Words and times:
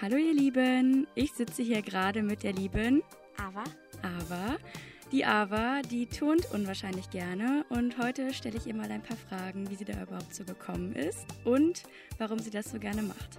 Hallo 0.00 0.16
ihr 0.16 0.34
Lieben, 0.34 1.06
ich 1.14 1.32
sitze 1.32 1.62
hier 1.62 1.82
gerade 1.82 2.22
mit 2.22 2.42
der 2.42 2.52
lieben 2.52 3.02
Aber 3.36 3.64
Ava. 4.02 4.56
Die 5.12 5.24
Ava, 5.24 5.82
die 5.82 6.06
turnt 6.06 6.50
unwahrscheinlich 6.52 7.08
gerne 7.10 7.64
und 7.68 7.98
heute 7.98 8.32
stelle 8.34 8.56
ich 8.58 8.66
ihr 8.66 8.74
mal 8.74 8.90
ein 8.90 9.02
paar 9.02 9.16
Fragen, 9.16 9.70
wie 9.70 9.76
sie 9.76 9.84
da 9.84 10.02
überhaupt 10.02 10.34
so 10.34 10.44
gekommen 10.44 10.94
ist 10.94 11.26
und 11.44 11.84
warum 12.18 12.38
sie 12.38 12.50
das 12.50 12.70
so 12.70 12.78
gerne 12.78 13.02
macht. 13.02 13.38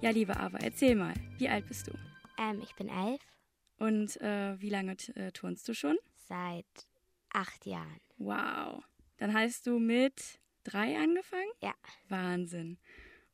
Ja, 0.00 0.10
liebe 0.10 0.36
Ava, 0.36 0.58
erzähl 0.58 0.94
mal, 0.94 1.14
wie 1.38 1.48
alt 1.48 1.66
bist 1.66 1.88
du? 1.88 1.92
ähm, 2.38 2.60
ich 2.62 2.74
bin 2.76 2.88
elf, 2.88 3.20
Und 3.78 4.20
äh, 4.20 4.60
wie 4.60 4.70
lange 4.70 4.96
äh, 5.16 5.32
turnst 5.32 5.68
du 5.68 5.74
schon? 5.74 5.96
seit 6.28 6.66
acht 7.32 7.64
Jahren. 7.64 8.00
Wow. 8.18 8.84
Dann 9.16 9.32
hast 9.32 9.66
du 9.66 9.78
mit 9.78 10.38
drei 10.62 10.96
angefangen? 10.98 11.50
Ja, 11.62 11.72
Wahnsinn. 12.10 12.76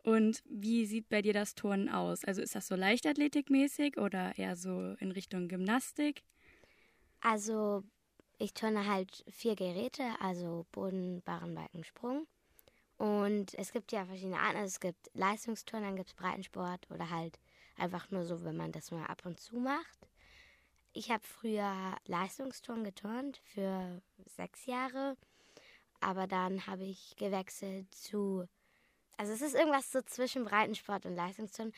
Und 0.05 0.43
wie 0.49 0.87
sieht 0.87 1.09
bei 1.09 1.23
dir 1.23 1.33
das 1.33 1.55
Turnen 1.57 1.89
aus? 1.89 2.25
Also 2.25 2.43
ist 2.43 2.55
das 2.55 2.67
so 2.69 2.77
leichtathletikmäßig 2.77 3.99
oder 3.99 4.39
eher 4.39 4.55
so 4.57 4.95
in 5.01 5.11
Richtung 5.13 5.49
Gymnastik? 5.49 6.23
also 7.21 7.83
ich 8.39 8.55
turne 8.55 8.87
halt 8.87 9.25
vier 9.29 9.57
Geräte, 9.57 10.05
also 10.21 10.67
Boden, 10.73 11.23
Barren, 11.23 11.55
Balken, 11.55 11.85
Sprung. 11.85 12.27
Und 12.99 13.55
es 13.55 13.73
gibt 13.73 13.93
ja 13.93 14.07
verschiedene 14.07 14.39
Arten. 14.41 14.57
Also 14.59 14.69
es 14.69 14.81
gibt 14.81 15.11
Leistungsturnen, 15.15 15.89
dann 15.91 15.97
gibt 15.97 16.11
es 16.11 16.15
Breitensport 16.15 16.91
oder 16.91 17.11
halt 17.11 17.41
einfach 17.77 18.11
nur 18.11 18.25
so, 18.25 18.45
wenn 18.45 18.57
man 18.57 18.73
das 18.73 18.91
mal 18.93 19.07
ab 19.07 19.27
und 19.27 19.41
zu 19.41 19.57
macht. 19.59 20.09
Ich 20.93 21.11
habe 21.11 21.25
früher 21.25 21.97
Leistungsturnen 22.07 22.85
geturnt 22.85 23.39
für 23.45 24.03
sechs 24.27 24.67
Jahre, 24.67 25.17
aber 26.01 26.27
dann 26.27 26.67
habe 26.67 26.85
ich 26.85 27.17
gewechselt 27.17 27.95
zu. 27.95 28.49
Also 29.17 29.33
es 29.33 29.43
ist 29.43 29.55
irgendwas 29.55 29.91
so 29.91 30.03
zwischen 30.03 30.45
Breitensport 30.45 31.07
und 31.07 31.15
Leistungsturnen. 31.15 31.73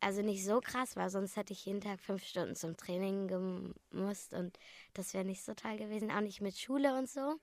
Also 0.00 0.22
nicht 0.22 0.44
so 0.44 0.60
krass, 0.60 0.96
weil 0.96 1.10
sonst 1.10 1.36
hätte 1.36 1.52
ich 1.52 1.66
jeden 1.66 1.82
Tag 1.82 2.00
fünf 2.00 2.24
Stunden 2.24 2.56
zum 2.56 2.76
Training 2.76 3.28
gemusst 3.28 4.32
und 4.32 4.58
das 4.94 5.12
wäre 5.12 5.26
nicht 5.26 5.42
so 5.42 5.52
toll 5.52 5.76
gewesen, 5.76 6.10
auch 6.10 6.22
nicht 6.22 6.40
mit 6.40 6.58
Schule 6.58 6.96
und 6.96 7.08
so. 7.08 7.38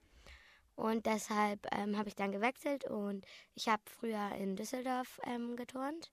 Und 0.75 1.05
deshalb 1.05 1.67
ähm, 1.71 1.97
habe 1.97 2.09
ich 2.09 2.15
dann 2.15 2.31
gewechselt 2.31 2.85
und 2.85 3.25
ich 3.53 3.67
habe 3.67 3.83
früher 3.85 4.31
in 4.35 4.55
Düsseldorf 4.55 5.19
ähm, 5.25 5.55
geturnt 5.55 6.11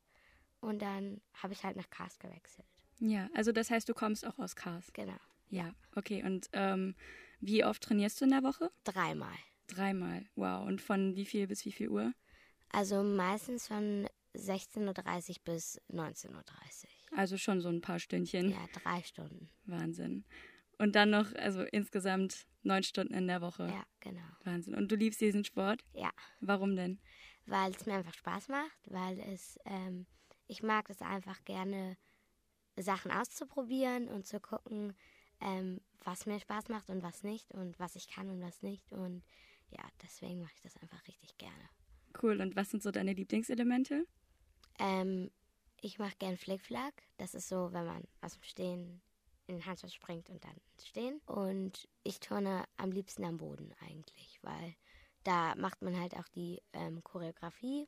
und 0.60 0.82
dann 0.82 1.22
habe 1.34 1.54
ich 1.54 1.64
halt 1.64 1.76
nach 1.76 1.88
Kars 1.88 2.18
gewechselt. 2.18 2.66
Ja, 3.00 3.28
also 3.34 3.52
das 3.52 3.70
heißt, 3.70 3.88
du 3.88 3.94
kommst 3.94 4.26
auch 4.26 4.38
aus 4.38 4.54
Kars. 4.54 4.92
Genau. 4.92 5.18
Ja, 5.50 5.74
okay. 5.94 6.22
Und 6.22 6.48
ähm, 6.52 6.94
wie 7.40 7.64
oft 7.64 7.82
trainierst 7.82 8.20
du 8.20 8.24
in 8.24 8.30
der 8.30 8.42
Woche? 8.42 8.70
Dreimal. 8.84 9.36
Dreimal. 9.66 10.26
Wow. 10.34 10.66
Und 10.66 10.80
von 10.80 11.14
wie 11.16 11.26
viel 11.26 11.46
bis 11.46 11.64
wie 11.64 11.72
viel 11.72 11.88
Uhr? 11.88 12.12
Also 12.74 13.02
meistens 13.02 13.68
von 13.68 14.08
16.30 14.34 15.28
Uhr 15.30 15.34
bis 15.44 15.80
19.30 15.90 16.30
Uhr. 16.34 16.42
Also 17.16 17.38
schon 17.38 17.60
so 17.60 17.68
ein 17.68 17.80
paar 17.80 18.00
Stündchen. 18.00 18.50
Ja, 18.50 18.66
drei 18.72 19.02
Stunden. 19.02 19.48
Wahnsinn. 19.64 20.24
Und 20.78 20.96
dann 20.96 21.10
noch, 21.10 21.32
also 21.36 21.62
insgesamt 21.62 22.46
neun 22.62 22.82
Stunden 22.82 23.14
in 23.14 23.28
der 23.28 23.40
Woche. 23.40 23.68
Ja, 23.68 23.84
genau. 24.00 24.26
Wahnsinn. 24.42 24.74
Und 24.74 24.90
du 24.90 24.96
liebst 24.96 25.20
diesen 25.20 25.44
Sport? 25.44 25.84
Ja, 25.92 26.10
Warum 26.40 26.74
denn? 26.76 26.98
weil 27.46 27.72
es 27.72 27.84
mir 27.86 27.94
einfach 27.94 28.14
Spaß 28.14 28.48
macht, 28.48 28.78
weil 28.86 29.20
es, 29.20 29.58
ähm, 29.66 30.06
ich 30.46 30.62
mag 30.62 30.88
es 30.90 31.02
einfach 31.02 31.44
gerne, 31.44 31.96
Sachen 32.76 33.10
auszuprobieren 33.12 34.08
und 34.08 34.26
zu 34.26 34.40
gucken, 34.40 34.96
ähm, 35.40 35.80
was 36.00 36.26
mir 36.26 36.40
Spaß 36.40 36.68
macht 36.70 36.90
und 36.90 37.02
was 37.02 37.22
nicht 37.22 37.52
und 37.52 37.78
was 37.78 37.94
ich 37.96 38.08
kann 38.08 38.30
und 38.30 38.40
was 38.40 38.62
nicht. 38.62 38.92
Und 38.92 39.22
ja, 39.70 39.84
deswegen 40.02 40.40
mache 40.40 40.52
ich 40.56 40.62
das 40.62 40.76
einfach 40.78 41.06
richtig 41.06 41.36
gerne. 41.38 41.68
Cool. 42.22 42.40
Und 42.40 42.56
was 42.56 42.70
sind 42.70 42.82
so 42.82 42.90
deine 42.90 43.12
Lieblingselemente? 43.12 44.06
Ähm, 44.78 45.30
ich 45.80 45.98
mache 45.98 46.16
gern 46.18 46.36
Flickflack. 46.36 46.94
Das 47.16 47.34
ist 47.34 47.48
so, 47.48 47.72
wenn 47.72 47.86
man 47.86 48.04
aus 48.20 48.34
dem 48.34 48.42
Stehen 48.42 49.02
in 49.46 49.56
den 49.56 49.66
Handstand 49.66 49.92
springt 49.92 50.30
und 50.30 50.42
dann 50.44 50.56
ins 50.72 50.86
Stehen. 50.86 51.20
Und 51.26 51.88
ich 52.02 52.20
turne 52.20 52.64
am 52.76 52.90
liebsten 52.92 53.24
am 53.24 53.36
Boden 53.36 53.74
eigentlich, 53.80 54.38
weil 54.42 54.74
da 55.22 55.54
macht 55.56 55.82
man 55.82 55.98
halt 56.00 56.14
auch 56.16 56.28
die 56.28 56.62
ähm, 56.72 57.02
Choreografie 57.04 57.86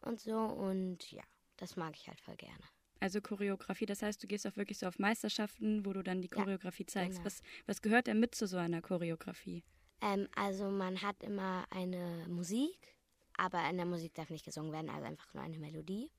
und 0.00 0.20
so. 0.20 0.36
Und 0.38 1.10
ja, 1.12 1.22
das 1.56 1.76
mag 1.76 1.94
ich 1.96 2.08
halt 2.08 2.20
voll 2.20 2.36
gerne. 2.36 2.64
Also 3.00 3.20
Choreografie, 3.20 3.86
das 3.86 4.02
heißt, 4.02 4.20
du 4.22 4.26
gehst 4.26 4.46
auch 4.46 4.56
wirklich 4.56 4.78
so 4.78 4.86
auf 4.86 4.98
Meisterschaften, 4.98 5.84
wo 5.86 5.92
du 5.92 6.02
dann 6.02 6.20
die 6.20 6.28
Ja, 6.34 6.42
Choreografie 6.42 6.86
zeigst. 6.86 7.18
genau. 7.18 7.26
Was, 7.26 7.42
was 7.66 7.80
gehört 7.82 8.06
denn 8.08 8.18
mit 8.18 8.34
zu 8.34 8.46
so 8.46 8.56
einer 8.56 8.82
Choreografie? 8.82 9.62
Ähm, 10.00 10.26
also 10.34 10.70
man 10.70 11.00
hat 11.02 11.22
immer 11.22 11.64
eine 11.70 12.26
Musik, 12.28 12.96
aber 13.38 13.66
in 13.70 13.78
der 13.78 13.86
Musik 13.86 14.14
darf 14.14 14.28
nicht 14.28 14.44
gesungen 14.44 14.72
werden, 14.72 14.90
also 14.90 15.06
einfach 15.06 15.32
nur 15.32 15.42
eine 15.42 15.58
Melodie. 15.58 16.10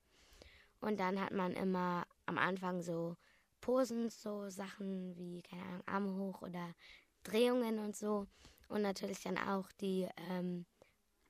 Und 0.80 0.98
dann 0.98 1.20
hat 1.20 1.32
man 1.32 1.52
immer 1.52 2.06
am 2.26 2.38
Anfang 2.38 2.82
so 2.82 3.16
Posen, 3.60 4.08
so 4.10 4.48
Sachen 4.48 5.14
wie, 5.16 5.42
keine 5.42 5.62
Ahnung, 5.62 5.82
Arme 5.86 6.14
hoch 6.16 6.42
oder 6.42 6.74
Drehungen 7.22 7.78
und 7.78 7.94
so. 7.94 8.26
Und 8.68 8.82
natürlich 8.82 9.20
dann 9.22 9.36
auch 9.36 9.70
die 9.72 10.08
ähm, 10.30 10.64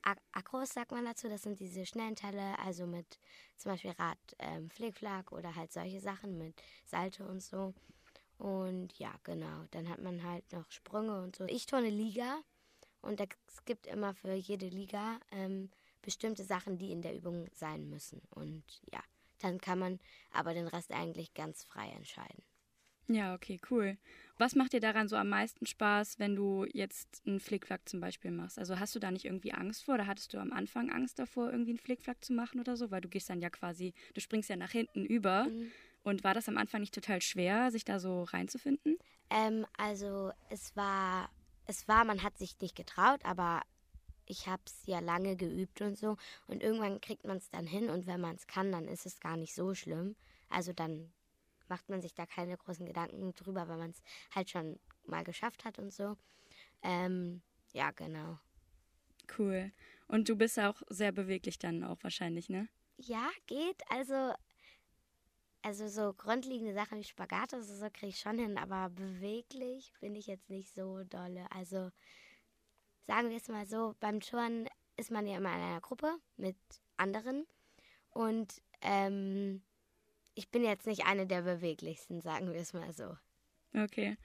Ak- 0.03 0.23
Akros, 0.33 0.71
sagt 0.71 0.93
man 0.93 1.05
dazu. 1.05 1.29
Das 1.29 1.43
sind 1.43 1.59
diese 1.59 1.85
schnellen 1.85 2.15
Teile, 2.15 2.59
also 2.59 2.87
mit 2.87 3.19
zum 3.57 3.73
Beispiel 3.73 3.91
Rad, 3.93 4.19
ähm, 4.39 4.71
Flickflack 4.71 5.33
oder 5.33 5.55
halt 5.57 5.73
solche 5.73 6.01
Sachen 6.01 6.39
mit 6.39 6.63
Salto 6.85 7.25
und 7.25 7.43
so. 7.43 7.75
Und 8.39 8.99
ja, 8.99 9.13
genau. 9.25 9.65
Dann 9.73 9.89
hat 9.89 10.01
man 10.01 10.23
halt 10.23 10.51
noch 10.53 10.71
Sprünge 10.71 11.21
und 11.23 11.37
so. 11.37 11.45
Ich 11.45 11.67
turne 11.67 11.91
Liga 11.91 12.41
und 13.03 13.21
es 13.21 13.65
gibt 13.65 13.87
immer 13.87 14.15
für 14.15 14.33
jede 14.33 14.69
Liga 14.69 15.19
ähm, 15.33 15.71
bestimmte 16.03 16.45
Sachen, 16.45 16.79
die 16.79 16.93
in 16.93 17.03
der 17.03 17.15
Übung 17.15 17.49
sein 17.53 17.89
müssen. 17.89 18.21
Und 18.31 18.65
ja, 18.93 19.01
dann 19.41 19.61
kann 19.61 19.79
man 19.79 20.01
aber 20.33 20.55
den 20.55 20.69
Rest 20.69 20.93
eigentlich 20.93 21.35
ganz 21.35 21.65
frei 21.65 21.89
entscheiden. 21.91 22.43
Ja, 23.13 23.35
okay, 23.35 23.61
cool. 23.71 23.99
Was 24.39 24.55
macht 24.55 24.73
dir 24.73 24.79
daran 24.79 25.09
so 25.09 25.17
am 25.17 25.29
meisten 25.29 25.67
Spaß, 25.67 26.21
wenn 26.21 26.37
du 26.37 26.65
jetzt 26.73 27.23
einen 27.27 27.41
Flickflack 27.41 27.89
zum 27.89 28.01
Beispiel 28.01 28.31
machst? 28.31 28.57
Also 28.57 28.79
hast 28.79 28.95
du 28.95 29.01
da 29.01 29.11
nicht 29.11 29.25
irgendwie 29.25 29.53
Angst 29.53 29.85
vor 29.85 29.95
oder 29.95 30.07
hattest 30.07 30.33
du 30.33 30.39
am 30.39 30.53
Anfang 30.53 30.91
Angst 30.91 31.19
davor, 31.19 31.51
irgendwie 31.51 31.73
einen 31.73 31.79
Flickflack 31.79 32.25
zu 32.25 32.33
machen 32.33 32.61
oder 32.61 32.77
so? 32.77 32.93
Weil 32.93 33.01
du 33.01 33.09
gehst 33.09 33.29
dann 33.29 33.41
ja 33.41 33.51
quasi, 33.51 33.95
du 34.15 34.21
springst 34.21 34.49
ja 34.49 34.57
nach 34.57 34.71
hinten 34.71 35.05
über. 35.05 35.49
Und 36.03 36.25
war 36.25 36.35
das 36.35 36.49
am 36.49 36.57
Anfang 36.57 36.81
nicht 36.81 36.95
total 36.95 37.21
schwer, 37.21 37.71
sich 37.71 37.85
da 37.85 37.99
so 37.99 38.23
reinzufinden? 38.23 38.97
Ähm, 39.29 39.67
also 39.77 40.31
es 40.49 40.75
war, 40.77 41.31
es 41.67 41.89
war, 41.89 42.05
man 42.05 42.23
hat 42.23 42.39
sich 42.39 42.59
nicht 42.61 42.77
getraut, 42.77 43.21
aber 43.25 43.63
ich 44.31 44.47
habe 44.47 44.63
es 44.65 44.87
ja 44.87 45.01
lange 45.01 45.37
geübt 45.37 45.81
und 45.81 45.99
so. 45.99 46.17
Und 46.47 46.63
irgendwann 46.63 47.01
kriegt 47.01 47.25
man 47.25 47.39
es 47.39 47.51
dann 47.51 47.67
hin 47.67 47.91
und 47.91 48.07
wenn 48.07 48.21
man 48.21 48.37
es 48.37 48.47
kann, 48.47 48.71
dann 48.71 48.87
ist 48.87 49.05
es 49.07 49.21
gar 49.21 49.37
nicht 49.37 49.55
so 49.55 49.75
schlimm. 49.75 50.15
Also 50.49 50.73
dann 50.73 51.13
macht 51.69 51.89
man 51.89 52.01
sich 52.01 52.15
da 52.15 52.27
keine 52.27 52.57
großen 52.57 52.87
Gedanken 52.87 53.35
drüber, 53.35 53.69
weil 53.69 53.79
man 53.79 53.91
es 53.91 54.03
halt 54.35 54.51
schon 54.51 54.79
mal 55.07 55.25
geschafft 55.25 55.65
hat 55.65 55.79
und 55.79 55.93
so. 55.93 56.17
Ähm, 56.83 57.43
ja, 57.73 57.91
genau. 57.91 58.39
Cool. 59.37 59.73
Und 60.09 60.29
du 60.29 60.37
bist 60.37 60.59
auch 60.59 60.83
sehr 60.89 61.13
beweglich 61.13 61.59
dann 61.59 61.85
auch 61.85 62.03
wahrscheinlich, 62.03 62.49
ne? 62.49 62.69
Ja, 62.97 63.31
geht. 63.47 63.83
Also, 63.89 64.33
also 65.63 65.89
so 65.89 66.13
grundlegende 66.13 66.75
Sachen 66.75 66.99
wie 66.99 67.05
Spagat 67.05 67.53
oder 67.53 67.63
so 67.63 67.89
kriege 67.91 68.09
ich 68.09 68.19
schon 68.19 68.39
hin, 68.39 68.59
aber 68.59 68.91
beweglich 68.91 69.93
bin 70.01 70.15
ich 70.15 70.27
jetzt 70.27 70.51
nicht 70.51 70.73
so 70.73 71.05
dolle. 71.05 71.47
Also 71.53 71.91
sagen 73.11 73.31
wir 73.31 73.39
es 73.39 73.49
mal 73.49 73.67
so, 73.67 73.97
beim 73.99 74.21
Touren 74.21 74.69
ist 74.97 75.11
man 75.11 75.27
ja 75.27 75.39
immer 75.39 75.53
in 75.53 75.61
einer 75.61 75.81
Gruppe 75.81 76.15
mit 76.37 76.57
anderen 76.97 77.45
und 78.11 78.63
ähm, 78.83 79.63
ich 80.37 80.49
bin 80.53 80.63
jetzt 80.63 80.87
nicht 80.87 81.07
eine 81.07 81.27
der 81.27 81.43
beweglichsten, 81.43 82.21
sagen 82.21 82.53
wir 82.53 82.61
es 82.61 82.73
mal 82.73 82.93
so. 82.93 83.17
Okay. 83.75 84.17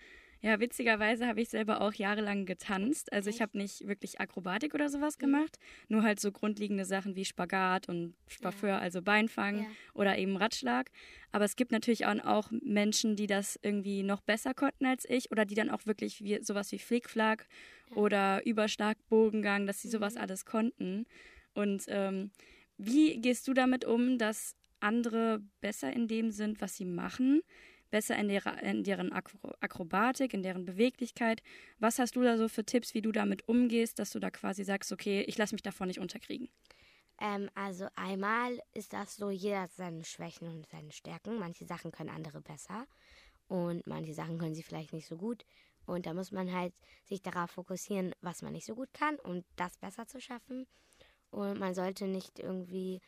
Ja, 0.42 0.60
witzigerweise 0.60 1.28
habe 1.28 1.42
ich 1.42 1.50
selber 1.50 1.82
auch 1.82 1.94
jahrelang 1.94 2.46
getanzt. 2.46 3.12
Also 3.12 3.30
ich? 3.30 3.38
Mhm. 3.38 3.42
habe 3.42 3.58
nicht 3.58 3.88
wirklich 3.88 4.20
Akrobatik 4.20 4.74
oder 4.76 4.90
sowas 4.90 5.18
gemacht, 5.18 5.58
nur 5.88 6.04
halt 6.04 6.20
so 6.20 6.32
grundlegende 6.32 6.86
Sachen 6.86 7.16
wie 7.16 7.26
Spagat 7.26 7.90
und 7.90 8.16
Spaffeur, 8.28 8.80
also 8.80 9.02
Beinfangen 9.02 9.64
Ja. 9.64 9.70
oder 9.94 10.18
eben 10.18 10.38
Ratschlag. 10.38 10.92
Aber 11.32 11.46
es 11.46 11.56
gibt 11.56 11.72
natürlich 11.72 12.06
auch, 12.06 12.52
Menschen, 12.52 13.16
die 13.16 13.28
das 13.28 13.60
irgendwie 13.62 14.04
noch 14.04 14.22
besser 14.22 14.54
konnten 14.54 14.86
als 14.86 15.06
ich 15.10 15.32
oder 15.32 15.46
die 15.46 15.56
dann 15.56 15.70
auch 15.70 15.86
wirklich 15.86 16.22
wie, 16.24 16.40
sowas 16.44 16.72
wie 16.72 16.80
Flickflack 16.80 17.48
oder 17.92 18.46
Überschlag, 18.46 18.98
Bogengang, 19.10 19.66
dass 19.66 19.82
sie 19.82 19.88
Mhm. 19.88 19.92
sowas 19.94 20.18
alles 20.18 20.46
konnten. 20.46 21.06
Und 21.54 21.86
ähm, 21.88 22.32
wie 22.78 23.20
gehst 23.22 23.48
du 23.48 23.54
damit 23.54 23.86
um, 23.86 24.18
dass 24.18 24.56
andere 24.82 25.42
besser 25.62 25.92
in 25.94 26.08
dem 26.08 26.32
sind, 26.32 26.62
was 26.62 26.76
sie 26.76 26.86
machen? 26.86 27.42
Besser 27.96 28.18
in, 28.18 28.28
der, 28.28 28.46
in 28.62 28.84
deren 28.84 29.14
Akro 29.14 29.38
Akrobatik, 29.62 30.34
in 30.34 30.44
deren 30.44 30.66
Beweglichkeit. 30.66 31.42
Was 31.80 31.98
hast 31.98 32.18
du 32.18 32.24
da 32.24 32.38
so 32.38 32.50
für 32.50 32.66
Tipps, 32.66 32.94
wie 32.94 33.02
du 33.02 33.14
damit 33.14 33.48
umgehst, 33.48 34.00
dass 34.00 34.10
du 34.10 34.20
da 34.20 34.30
quasi 34.32 34.66
sagst, 34.66 34.92
okay, 34.92 35.22
ich 35.22 35.38
lasse 35.38 35.56
mich 35.56 35.62
davon 35.62 35.88
nicht 35.88 36.02
unterkriegen? 36.02 36.50
Ähm, 37.22 37.50
also 37.56 37.88
einmal 37.96 38.60
ist 38.74 38.92
das 38.92 39.16
so, 39.16 39.30
jeder 39.30 39.62
hat 39.62 39.72
seine 39.72 40.04
Schwächen 40.04 40.50
und 40.50 40.68
seine 40.68 40.92
Stärken. 40.92 41.40
Manche 41.40 41.66
Sachen 41.66 41.94
können 41.94 42.10
andere 42.10 42.42
besser 42.42 42.86
und 43.48 43.88
manche 43.88 44.14
Sachen 44.14 44.38
können 44.40 44.56
sie 44.56 44.64
vielleicht 44.64 44.92
nicht 44.92 45.08
so 45.08 45.16
gut. 45.16 45.46
Und 45.86 46.06
da 46.06 46.14
muss 46.14 46.34
man 46.34 46.52
halt 46.52 46.74
sich 47.06 47.22
darauf 47.22 47.52
fokussieren, 47.52 48.14
was 48.20 48.42
man 48.42 48.52
nicht 48.52 48.66
so 48.66 48.76
gut 48.76 48.94
kann 48.94 49.16
und 49.20 49.46
das 49.56 49.78
besser 49.78 50.06
zu 50.06 50.20
schaffen. 50.20 50.68
Und 51.30 51.60
man 51.60 51.74
sollte 51.74 52.08
nicht 52.08 52.40
irgendwie 52.40 53.00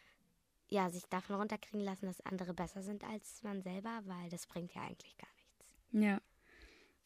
ja, 0.70 0.90
sich 0.90 1.06
davon 1.06 1.38
runterkriegen 1.38 1.82
lassen, 1.82 2.08
dass 2.08 2.22
andere 2.22 2.54
besser 2.54 2.82
sind 2.82 3.04
als 3.04 3.42
man 3.44 3.62
selber, 3.62 4.02
weil 4.06 4.30
das 4.30 4.48
bringt 4.48 4.74
ja 4.74 4.82
eigentlich 4.82 5.18
gar 5.18 5.30
nichts. 5.36 5.66
Ja. 5.92 6.22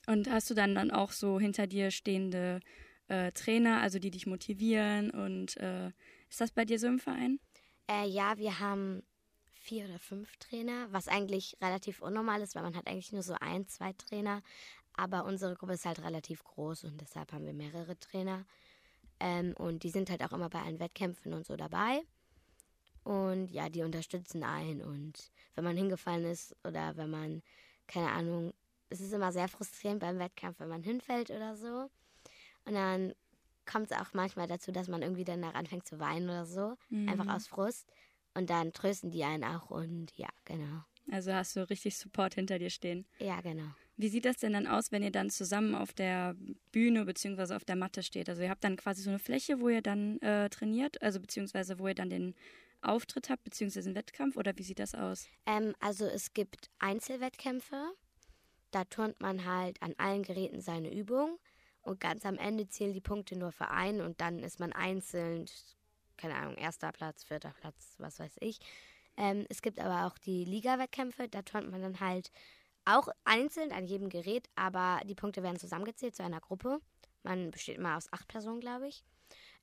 Und 0.07 0.29
hast 0.29 0.49
du 0.49 0.53
dann 0.53 0.75
dann 0.75 0.91
auch 0.91 1.11
so 1.11 1.39
hinter 1.39 1.67
dir 1.67 1.91
stehende 1.91 2.59
äh, 3.07 3.31
Trainer, 3.33 3.81
also 3.81 3.99
die 3.99 4.09
dich 4.09 4.25
motivieren 4.25 5.11
und 5.11 5.57
äh, 5.57 5.91
ist 6.29 6.41
das 6.41 6.51
bei 6.51 6.65
dir 6.65 6.79
so 6.79 6.87
im 6.87 6.99
Verein? 6.99 7.39
Äh, 7.87 8.07
ja, 8.07 8.37
wir 8.37 8.59
haben 8.59 9.03
vier 9.53 9.85
oder 9.85 9.99
fünf 9.99 10.35
Trainer, 10.37 10.87
was 10.91 11.07
eigentlich 11.07 11.55
relativ 11.61 12.01
unnormal 12.01 12.41
ist, 12.41 12.55
weil 12.55 12.63
man 12.63 12.75
hat 12.75 12.87
eigentlich 12.87 13.11
nur 13.11 13.21
so 13.21 13.35
ein, 13.39 13.67
zwei 13.67 13.93
Trainer. 13.93 14.41
Aber 14.93 15.25
unsere 15.25 15.55
Gruppe 15.55 15.73
ist 15.73 15.85
halt 15.85 15.99
relativ 15.99 16.43
groß 16.43 16.85
und 16.85 16.99
deshalb 16.99 17.31
haben 17.31 17.45
wir 17.45 17.53
mehrere 17.53 17.97
Trainer. 17.99 18.45
Ähm, 19.19 19.53
und 19.57 19.83
die 19.83 19.89
sind 19.89 20.09
halt 20.09 20.23
auch 20.23 20.33
immer 20.33 20.49
bei 20.49 20.61
allen 20.61 20.79
Wettkämpfen 20.79 21.33
und 21.33 21.45
so 21.45 21.55
dabei. 21.55 22.01
Und 23.03 23.49
ja, 23.51 23.69
die 23.69 23.83
unterstützen 23.83 24.43
einen. 24.43 24.81
Und 24.81 25.31
wenn 25.55 25.63
man 25.63 25.75
hingefallen 25.75 26.25
ist 26.25 26.55
oder 26.63 26.95
wenn 26.97 27.09
man, 27.09 27.41
keine 27.87 28.09
Ahnung, 28.11 28.53
es 28.89 28.99
ist 28.99 29.13
immer 29.13 29.31
sehr 29.31 29.47
frustrierend 29.47 30.01
beim 30.01 30.19
Wettkampf, 30.19 30.59
wenn 30.59 30.69
man 30.69 30.83
hinfällt 30.83 31.31
oder 31.31 31.55
so. 31.55 31.89
Und 32.65 32.73
dann 32.73 33.13
kommt 33.65 33.91
es 33.91 33.97
auch 33.97 34.13
manchmal 34.13 34.47
dazu, 34.47 34.71
dass 34.71 34.87
man 34.87 35.01
irgendwie 35.01 35.23
danach 35.23 35.53
anfängt 35.53 35.87
zu 35.87 35.99
weinen 35.99 36.29
oder 36.29 36.45
so. 36.45 36.75
Mhm. 36.89 37.09
Einfach 37.09 37.33
aus 37.33 37.47
Frust. 37.47 37.91
Und 38.33 38.49
dann 38.49 38.71
trösten 38.73 39.11
die 39.11 39.23
einen 39.23 39.43
auch 39.43 39.69
und 39.69 40.15
ja, 40.15 40.29
genau. 40.45 40.83
Also 41.11 41.33
hast 41.33 41.55
du 41.55 41.69
richtig 41.69 41.97
Support 41.97 42.35
hinter 42.35 42.59
dir 42.59 42.69
stehen. 42.69 43.05
Ja, 43.19 43.41
genau. 43.41 43.65
Wie 43.97 44.07
sieht 44.07 44.25
das 44.25 44.37
denn 44.37 44.53
dann 44.53 44.67
aus, 44.67 44.91
wenn 44.91 45.03
ihr 45.03 45.11
dann 45.11 45.29
zusammen 45.29 45.75
auf 45.75 45.93
der 45.93 46.35
Bühne 46.71 47.05
bzw. 47.05 47.55
auf 47.55 47.65
der 47.65 47.75
Matte 47.75 48.03
steht? 48.03 48.29
Also 48.29 48.41
ihr 48.41 48.49
habt 48.49 48.63
dann 48.63 48.77
quasi 48.77 49.01
so 49.01 49.09
eine 49.09 49.19
Fläche, 49.19 49.59
wo 49.59 49.69
ihr 49.69 49.81
dann 49.81 50.19
äh, 50.21 50.49
trainiert, 50.49 51.01
also 51.01 51.19
beziehungsweise 51.19 51.79
wo 51.79 51.87
ihr 51.87 51.95
dann 51.95 52.09
den 52.09 52.35
Auftritt 52.81 53.29
habt, 53.29 53.43
beziehungsweise 53.43 53.89
einen 53.89 53.95
Wettkampf 53.95 54.37
oder 54.37 54.57
wie 54.57 54.63
sieht 54.63 54.79
das 54.79 54.95
aus? 54.95 55.27
Ähm, 55.45 55.73
also 55.79 56.05
es 56.05 56.33
gibt 56.33 56.69
Einzelwettkämpfe. 56.79 57.93
Da 58.71 58.85
turnt 58.85 59.19
man 59.19 59.45
halt 59.45 59.81
an 59.81 59.93
allen 59.97 60.23
Geräten 60.23 60.61
seine 60.61 60.93
Übung 60.93 61.37
und 61.81 61.99
ganz 61.99 62.25
am 62.25 62.37
Ende 62.37 62.67
zählen 62.67 62.93
die 62.93 63.01
Punkte 63.01 63.35
nur 63.35 63.51
für 63.51 63.69
einen 63.69 64.01
und 64.01 64.21
dann 64.21 64.39
ist 64.39 64.59
man 64.59 64.71
einzeln, 64.71 65.45
keine 66.17 66.35
Ahnung, 66.35 66.55
erster 66.55 66.91
Platz, 66.91 67.23
vierter 67.23 67.53
Platz, 67.59 67.95
was 67.97 68.19
weiß 68.19 68.35
ich. 68.39 68.59
Ähm, 69.17 69.45
es 69.49 69.61
gibt 69.61 69.79
aber 69.79 70.07
auch 70.07 70.17
die 70.17 70.45
Liga-Wettkämpfe, 70.45 71.27
da 71.27 71.41
turnt 71.41 71.69
man 71.69 71.81
dann 71.81 71.99
halt 71.99 72.31
auch 72.85 73.09
einzeln 73.25 73.71
an 73.71 73.85
jedem 73.85 74.09
Gerät, 74.09 74.49
aber 74.55 75.01
die 75.05 75.15
Punkte 75.15 75.43
werden 75.43 75.59
zusammengezählt 75.59 76.15
zu 76.15 76.23
einer 76.23 76.39
Gruppe. 76.39 76.79
Man 77.23 77.51
besteht 77.51 77.77
immer 77.77 77.97
aus 77.97 78.11
acht 78.11 78.27
Personen, 78.27 78.59
glaube 78.59 78.87
ich. 78.87 79.03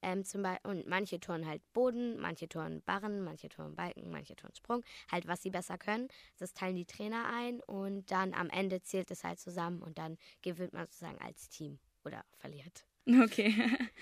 Ähm, 0.02 0.24
zum 0.24 0.44
und 0.62 0.86
manche 0.86 1.20
turnen 1.20 1.46
halt 1.46 1.62
Boden, 1.72 2.20
manche 2.20 2.48
turnen 2.48 2.82
Barren, 2.82 3.22
manche 3.22 3.48
turnen 3.48 3.74
Balken, 3.74 4.10
manche 4.10 4.36
turnen 4.36 4.54
Sprung. 4.54 4.84
Halt, 5.10 5.26
was 5.26 5.42
sie 5.42 5.50
besser 5.50 5.78
können. 5.78 6.08
Das 6.38 6.54
teilen 6.54 6.76
die 6.76 6.86
Trainer 6.86 7.26
ein 7.32 7.60
und 7.60 8.10
dann 8.10 8.34
am 8.34 8.50
Ende 8.50 8.82
zählt 8.82 9.10
es 9.10 9.24
halt 9.24 9.40
zusammen 9.40 9.82
und 9.82 9.98
dann 9.98 10.16
gewinnt 10.42 10.72
man 10.72 10.86
sozusagen 10.86 11.18
als 11.20 11.48
Team 11.48 11.78
oder 12.04 12.24
verliert. 12.36 12.86
Okay. 13.06 13.54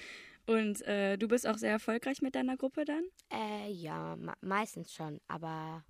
Und 0.47 0.83
äh, 0.83 1.17
du 1.17 1.27
bist 1.27 1.47
auch 1.47 1.59
sehr 1.59 1.73
erfolgreich 1.73 2.23
mit 2.23 2.37
deiner 2.37 2.57
Gruppe 2.57 2.85
dann? 2.85 3.03
Äh, 3.33 3.69
ja, 3.69 4.17
meistens 4.41 4.93
schon, 4.93 5.21
aber 5.27 5.85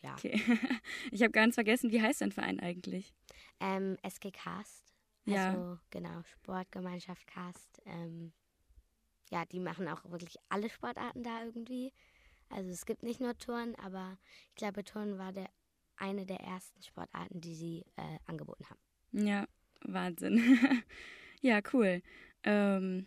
ja. 0.00 0.14
Okay. 0.14 0.40
Ich 1.10 1.22
habe 1.22 1.32
ganz 1.32 1.54
vergessen, 1.54 1.90
wie 1.90 2.00
heißt 2.00 2.20
dein 2.20 2.32
Verein 2.32 2.60
eigentlich? 2.60 3.12
Ähm, 3.60 3.96
SG 4.02 4.30
Cast. 4.30 4.94
Ja. 5.24 5.50
Also 5.50 5.78
genau, 5.90 6.22
Sportgemeinschaft 6.22 7.26
Cast. 7.26 7.82
Ähm, 7.84 8.32
ja, 9.30 9.44
die 9.44 9.60
machen 9.60 9.88
auch 9.88 10.04
wirklich 10.10 10.36
alle 10.48 10.70
Sportarten 10.70 11.22
da 11.22 11.44
irgendwie. 11.44 11.92
Also 12.50 12.70
es 12.70 12.86
gibt 12.86 13.02
nicht 13.02 13.20
nur 13.20 13.36
Touren, 13.36 13.74
aber 13.76 14.18
ich 14.50 14.56
glaube, 14.56 14.84
Touren 14.84 15.18
war 15.18 15.32
der, 15.32 15.48
eine 15.96 16.24
der 16.24 16.40
ersten 16.40 16.82
Sportarten, 16.82 17.40
die 17.40 17.54
sie 17.54 17.84
äh, 17.96 18.18
angeboten 18.26 18.64
haben. 18.68 19.26
Ja, 19.26 19.46
Wahnsinn. 19.82 20.58
ja, 21.40 21.60
cool. 21.72 22.02
Ähm, 22.44 23.06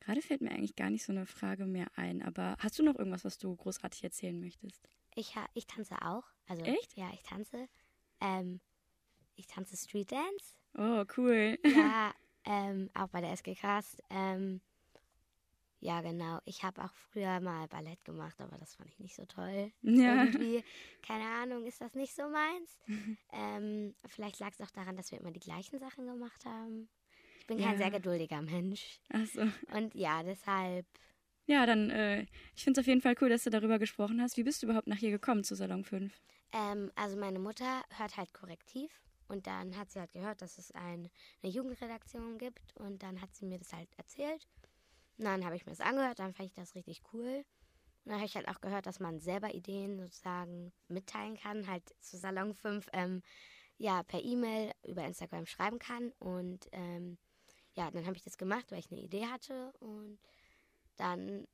Gerade 0.00 0.22
fällt 0.22 0.40
mir 0.40 0.50
eigentlich 0.50 0.76
gar 0.76 0.90
nicht 0.90 1.04
so 1.04 1.12
eine 1.12 1.26
Frage 1.26 1.66
mehr 1.66 1.86
ein, 1.94 2.22
aber 2.22 2.56
hast 2.58 2.78
du 2.78 2.82
noch 2.82 2.98
irgendwas, 2.98 3.24
was 3.24 3.38
du 3.38 3.54
großartig 3.54 4.02
erzählen 4.02 4.40
möchtest? 4.40 4.88
Ich, 5.14 5.34
ich 5.54 5.66
tanze 5.66 6.00
auch. 6.02 6.24
Also, 6.46 6.64
Echt? 6.64 6.96
Ja, 6.96 7.10
ich 7.12 7.22
tanze. 7.22 7.68
Ähm, 8.20 8.60
ich 9.36 9.46
tanze 9.46 9.76
Street 9.76 10.10
Dance. 10.10 10.56
Oh, 10.74 11.04
cool. 11.16 11.58
Ja, 11.64 12.12
ähm, 12.44 12.90
auch 12.94 13.08
bei 13.08 13.20
der 13.20 13.32
SG 13.32 13.54
Cast. 13.54 14.02
Ähm, 14.10 14.60
ja, 15.80 16.02
genau. 16.02 16.40
Ich 16.44 16.62
habe 16.62 16.84
auch 16.84 16.92
früher 17.10 17.40
mal 17.40 17.66
Ballett 17.68 18.04
gemacht, 18.04 18.38
aber 18.40 18.58
das 18.58 18.74
fand 18.74 18.90
ich 18.90 18.98
nicht 18.98 19.14
so 19.14 19.24
toll. 19.24 19.72
Ja. 19.82 20.24
Irgendwie, 20.24 20.62
keine 21.02 21.24
Ahnung, 21.24 21.64
ist 21.66 21.80
das 21.80 21.94
nicht 21.94 22.14
so 22.14 22.28
meins. 22.28 22.78
ähm, 23.32 23.94
vielleicht 24.06 24.38
lag 24.40 24.50
es 24.52 24.60
auch 24.60 24.70
daran, 24.70 24.96
dass 24.96 25.10
wir 25.10 25.18
immer 25.18 25.30
die 25.30 25.40
gleichen 25.40 25.78
Sachen 25.78 26.06
gemacht 26.06 26.44
haben. 26.44 26.88
Ich 27.38 27.46
bin 27.46 27.58
kein 27.58 27.72
ja. 27.72 27.78
sehr 27.78 27.90
geduldiger 27.90 28.42
Mensch. 28.42 29.00
Ach 29.10 29.26
so. 29.26 29.40
Und 29.74 29.94
ja, 29.94 30.22
deshalb. 30.22 30.86
Ja, 31.46 31.64
dann, 31.64 31.90
äh, 31.90 32.26
ich 32.54 32.62
finde 32.62 32.78
es 32.78 32.84
auf 32.84 32.86
jeden 32.86 33.00
Fall 33.00 33.14
cool, 33.22 33.30
dass 33.30 33.44
du 33.44 33.50
darüber 33.50 33.78
gesprochen 33.78 34.20
hast. 34.20 34.36
Wie 34.36 34.44
bist 34.44 34.62
du 34.62 34.66
überhaupt 34.66 34.86
nach 34.86 34.98
hier 34.98 35.10
gekommen 35.10 35.44
zu 35.44 35.54
Salon 35.54 35.84
5? 35.84 36.12
Ähm, 36.52 36.92
also 36.94 37.16
meine 37.16 37.38
Mutter 37.38 37.82
hört 37.96 38.18
halt 38.18 38.34
korrektiv 38.34 38.90
und 39.28 39.46
dann 39.46 39.76
hat 39.78 39.90
sie 39.90 39.98
halt 39.98 40.12
gehört, 40.12 40.42
dass 40.42 40.58
es 40.58 40.72
ein, 40.72 41.10
eine 41.42 41.52
Jugendredaktion 41.52 42.36
gibt 42.36 42.76
und 42.76 43.02
dann 43.02 43.20
hat 43.22 43.34
sie 43.34 43.46
mir 43.46 43.58
das 43.58 43.72
halt 43.72 43.88
erzählt. 43.96 44.46
Und 45.20 45.26
dann 45.26 45.44
habe 45.44 45.54
ich 45.54 45.66
mir 45.66 45.72
das 45.72 45.80
angehört, 45.80 46.18
dann 46.18 46.32
fand 46.32 46.48
ich 46.48 46.54
das 46.54 46.74
richtig 46.74 47.02
cool. 47.12 47.44
Und 48.04 48.06
dann 48.06 48.14
habe 48.14 48.24
ich 48.24 48.36
halt 48.36 48.48
auch 48.48 48.62
gehört, 48.62 48.86
dass 48.86 49.00
man 49.00 49.20
selber 49.20 49.54
Ideen 49.54 49.98
sozusagen 49.98 50.72
mitteilen 50.88 51.36
kann, 51.36 51.66
halt 51.66 51.82
zu 52.00 52.16
Salon 52.16 52.54
5 52.54 52.88
ähm, 52.94 53.22
ja, 53.76 54.02
per 54.02 54.24
E-Mail 54.24 54.72
über 54.82 55.04
Instagram 55.04 55.44
schreiben 55.44 55.78
kann. 55.78 56.10
Und 56.20 56.70
ähm, 56.72 57.18
ja, 57.74 57.90
dann 57.90 58.06
habe 58.06 58.16
ich 58.16 58.22
das 58.22 58.38
gemacht, 58.38 58.72
weil 58.72 58.78
ich 58.78 58.90
eine 58.90 59.02
Idee 59.02 59.26
hatte. 59.26 59.74
Und 59.80 60.18
dann 60.96 61.46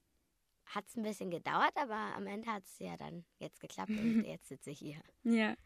hat 0.67 0.87
es 0.87 0.95
ein 0.95 1.03
bisschen 1.03 1.33
gedauert, 1.33 1.73
aber 1.75 2.15
am 2.15 2.29
Ende 2.29 2.49
hat 2.49 2.63
es 2.63 2.79
ja 2.79 2.97
dann 2.97 3.25
jetzt 3.41 3.59
geklappt 3.59 3.91
und 3.91 4.23
jetzt 4.25 4.47
sitze 4.47 4.71
ich 4.71 4.79
hier. 4.79 5.01
Ja. 5.25 5.57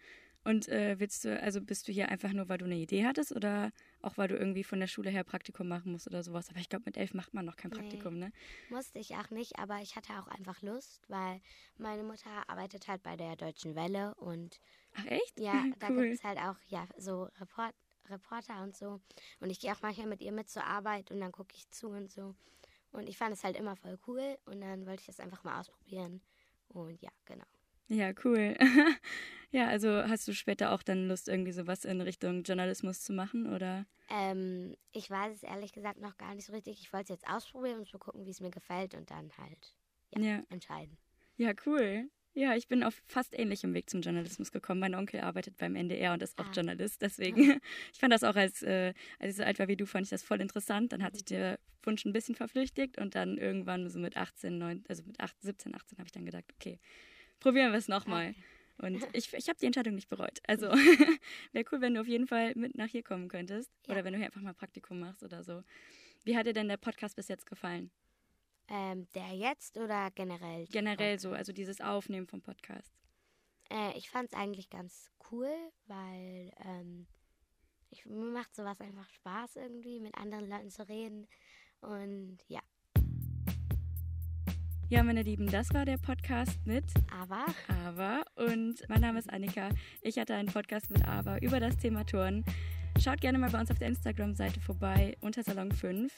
Und 0.42 0.68
äh, 0.68 0.98
willst 0.98 1.24
du, 1.24 1.38
also 1.40 1.60
bist 1.60 1.86
du 1.86 1.92
hier 1.92 2.08
einfach 2.08 2.32
nur, 2.32 2.48
weil 2.48 2.58
du 2.58 2.64
eine 2.64 2.76
Idee 2.76 3.04
hattest 3.04 3.32
oder 3.32 3.72
auch 4.00 4.16
weil 4.16 4.28
du 4.28 4.36
irgendwie 4.36 4.64
von 4.64 4.80
der 4.80 4.86
Schule 4.86 5.10
her 5.10 5.22
Praktikum 5.22 5.68
machen 5.68 5.92
musst 5.92 6.06
oder 6.06 6.22
sowas? 6.22 6.48
Aber 6.48 6.60
ich 6.60 6.70
glaube, 6.70 6.84
mit 6.86 6.96
elf 6.96 7.12
macht 7.12 7.34
man 7.34 7.44
noch 7.44 7.56
kein 7.56 7.70
Praktikum, 7.70 8.14
nee, 8.14 8.26
ne? 8.26 8.32
Musste 8.70 8.98
ich 8.98 9.16
auch 9.16 9.28
nicht, 9.30 9.58
aber 9.58 9.80
ich 9.82 9.96
hatte 9.96 10.14
auch 10.14 10.28
einfach 10.28 10.62
Lust, 10.62 11.02
weil 11.08 11.42
meine 11.76 12.02
Mutter 12.04 12.48
arbeitet 12.48 12.88
halt 12.88 13.02
bei 13.02 13.16
der 13.16 13.36
Deutschen 13.36 13.74
Welle 13.74 14.14
und. 14.14 14.60
Ach 14.94 15.04
echt? 15.06 15.38
Ja, 15.38 15.52
da 15.78 15.90
cool. 15.90 16.04
gibt 16.04 16.14
es 16.14 16.24
halt 16.24 16.38
auch 16.38 16.56
ja, 16.68 16.88
so 16.96 17.24
Report, 17.38 17.74
Reporter 18.08 18.62
und 18.62 18.74
so. 18.74 19.00
Und 19.40 19.50
ich 19.50 19.60
gehe 19.60 19.72
auch 19.72 19.82
manchmal 19.82 20.06
mit 20.06 20.22
ihr 20.22 20.32
mit 20.32 20.48
zur 20.48 20.64
Arbeit 20.64 21.10
und 21.10 21.20
dann 21.20 21.32
gucke 21.32 21.54
ich 21.54 21.68
zu 21.70 21.88
und 21.88 22.10
so. 22.10 22.34
Und 22.92 23.08
ich 23.08 23.18
fand 23.18 23.34
es 23.34 23.44
halt 23.44 23.56
immer 23.56 23.76
voll 23.76 23.98
cool 24.06 24.38
und 24.46 24.62
dann 24.62 24.86
wollte 24.86 25.00
ich 25.00 25.06
das 25.06 25.20
einfach 25.20 25.44
mal 25.44 25.60
ausprobieren. 25.60 26.22
Und 26.68 27.00
ja, 27.02 27.10
genau. 27.24 27.44
Ja, 27.90 28.12
cool. 28.24 28.56
ja, 29.50 29.66
also 29.68 29.90
hast 29.90 30.26
du 30.28 30.32
später 30.32 30.72
auch 30.72 30.82
dann 30.82 31.08
Lust, 31.08 31.28
irgendwie 31.28 31.52
sowas 31.52 31.84
in 31.84 32.00
Richtung 32.00 32.44
Journalismus 32.44 33.02
zu 33.02 33.12
machen, 33.12 33.52
oder? 33.52 33.84
Ähm, 34.08 34.76
ich 34.92 35.10
weiß 35.10 35.34
es 35.34 35.42
ehrlich 35.42 35.72
gesagt 35.72 36.00
noch 36.00 36.16
gar 36.16 36.34
nicht 36.34 36.46
so 36.46 36.52
richtig. 36.52 36.80
Ich 36.80 36.92
wollte 36.92 37.12
es 37.12 37.20
jetzt 37.20 37.28
ausprobieren 37.28 37.80
und 37.80 37.88
so 37.88 37.98
gucken, 37.98 38.24
wie 38.24 38.30
es 38.30 38.40
mir 38.40 38.50
gefällt 38.50 38.94
und 38.94 39.10
dann 39.10 39.30
halt 39.38 39.74
ja, 40.16 40.22
ja. 40.22 40.42
entscheiden. 40.50 40.96
Ja, 41.36 41.52
cool. 41.66 42.08
Ja, 42.32 42.54
ich 42.54 42.68
bin 42.68 42.84
auf 42.84 43.02
fast 43.08 43.36
ähnlichem 43.36 43.74
Weg 43.74 43.90
zum 43.90 44.02
Journalismus 44.02 44.52
gekommen. 44.52 44.78
Mein 44.78 44.94
Onkel 44.94 45.20
arbeitet 45.20 45.56
beim 45.56 45.74
NDR 45.74 46.12
und 46.12 46.22
ist 46.22 46.38
auch 46.38 46.46
ah. 46.46 46.52
Journalist. 46.52 47.02
Deswegen, 47.02 47.60
ich 47.92 47.98
fand 47.98 48.12
das 48.12 48.22
auch, 48.22 48.36
als, 48.36 48.62
äh, 48.62 48.94
als 49.18 49.30
ich 49.32 49.36
so 49.36 49.42
alt 49.42 49.58
war 49.58 49.66
wie 49.66 49.76
du, 49.76 49.84
fand 49.84 50.06
ich 50.06 50.10
das 50.10 50.22
voll 50.22 50.40
interessant. 50.40 50.92
Dann 50.92 51.02
hat 51.02 51.14
sich 51.14 51.24
der 51.24 51.58
Wunsch 51.82 52.04
ein 52.04 52.12
bisschen 52.12 52.36
verflüchtigt 52.36 52.98
und 52.98 53.16
dann 53.16 53.36
irgendwann 53.36 53.88
so 53.88 53.98
mit 53.98 54.16
18, 54.16 54.58
19, 54.58 54.84
also 54.88 55.02
mit 55.04 55.18
8, 55.18 55.42
17, 55.42 55.74
18 55.74 55.98
habe 55.98 56.06
ich 56.06 56.12
dann 56.12 56.24
gedacht, 56.24 56.44
okay, 56.54 56.78
probieren 57.40 57.72
wir 57.72 57.78
es 57.78 57.88
nochmal. 57.88 58.34
Und 58.78 59.06
ich, 59.12 59.32
ich 59.34 59.48
habe 59.48 59.58
die 59.58 59.66
Entscheidung 59.66 59.94
nicht 59.94 60.08
bereut. 60.08 60.40
Also 60.46 60.66
wäre 61.52 61.64
cool, 61.70 61.80
wenn 61.80 61.94
du 61.94 62.00
auf 62.00 62.06
jeden 62.06 62.26
Fall 62.26 62.54
mit 62.54 62.76
nach 62.76 62.88
hier 62.88 63.02
kommen 63.02 63.28
könntest. 63.28 63.70
Ja. 63.86 63.92
Oder 63.92 64.04
wenn 64.04 64.12
du 64.12 64.18
hier 64.18 64.26
einfach 64.26 64.40
mal 64.40 64.54
Praktikum 64.54 65.00
machst 65.00 65.22
oder 65.22 65.42
so. 65.42 65.62
Wie 66.24 66.36
hat 66.36 66.46
dir 66.46 66.52
denn 66.52 66.68
der 66.68 66.78
Podcast 66.78 67.16
bis 67.16 67.28
jetzt 67.28 67.46
gefallen? 67.46 67.90
Ähm, 68.68 69.06
der 69.14 69.34
jetzt 69.34 69.76
oder 69.76 70.10
generell? 70.14 70.66
Generell 70.66 71.18
so, 71.18 71.32
also 71.32 71.52
dieses 71.52 71.80
Aufnehmen 71.80 72.26
vom 72.26 72.40
Podcast. 72.40 72.92
Äh, 73.70 73.96
ich 73.98 74.08
fand 74.08 74.32
es 74.32 74.38
eigentlich 74.38 74.70
ganz 74.70 75.10
cool, 75.30 75.50
weil 75.86 76.52
ähm, 76.64 77.06
ich, 77.90 78.06
mir 78.06 78.30
macht 78.32 78.54
sowas 78.54 78.80
einfach 78.80 79.08
Spaß 79.10 79.56
irgendwie, 79.56 80.00
mit 80.00 80.16
anderen 80.16 80.48
Leuten 80.48 80.70
zu 80.70 80.88
reden. 80.88 81.26
Und 81.80 82.38
ja, 82.48 82.60
ja, 84.90 85.04
meine 85.04 85.22
Lieben, 85.22 85.46
das 85.46 85.72
war 85.72 85.84
der 85.84 85.98
Podcast 85.98 86.58
mit 86.66 86.84
Ava. 87.12 87.46
Ava. 87.86 88.22
Und 88.34 88.82
mein 88.88 89.00
Name 89.00 89.20
ist 89.20 89.32
Annika. 89.32 89.68
Ich 90.02 90.18
hatte 90.18 90.34
einen 90.34 90.48
Podcast 90.48 90.90
mit 90.90 91.06
Ava 91.06 91.38
über 91.38 91.60
das 91.60 91.76
Thema 91.76 92.04
Turnen. 92.04 92.44
Schaut 92.98 93.20
gerne 93.20 93.38
mal 93.38 93.50
bei 93.50 93.60
uns 93.60 93.70
auf 93.70 93.78
der 93.78 93.86
Instagram-Seite 93.86 94.60
vorbei 94.60 95.16
unter 95.20 95.44
Salon 95.44 95.70
5. 95.70 96.12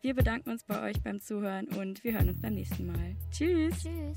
Wir 0.00 0.14
bedanken 0.14 0.50
uns 0.50 0.62
bei 0.62 0.80
euch 0.88 1.02
beim 1.02 1.20
Zuhören 1.20 1.66
und 1.68 2.04
wir 2.04 2.12
hören 2.12 2.28
uns 2.28 2.40
beim 2.40 2.54
nächsten 2.54 2.86
Mal. 2.86 3.16
Tschüss. 3.32 3.82
Tschüss. 3.82 4.16